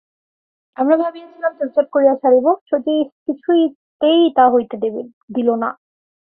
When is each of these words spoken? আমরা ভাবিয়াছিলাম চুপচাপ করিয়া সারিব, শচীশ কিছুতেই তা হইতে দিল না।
আমরা 0.77 0.95
ভাবিয়াছিলাম 0.97 1.53
চুপচাপ 1.59 1.87
করিয়া 1.93 2.13
সারিব, 2.15 2.45
শচীশ 2.69 3.07
কিছুতেই 3.25 4.21
তা 4.37 4.45
হইতে 4.53 4.75
দিল 5.35 5.49
না। 5.61 5.69